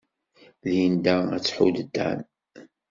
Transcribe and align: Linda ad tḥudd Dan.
Linda 0.71 1.15
ad 1.35 1.41
tḥudd 1.43 1.77
Dan. 1.95 2.21